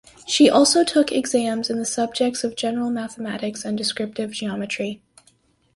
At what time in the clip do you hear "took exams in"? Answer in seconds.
0.83-1.77